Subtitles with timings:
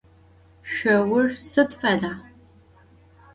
[0.71, 2.13] Şsour sıd feda?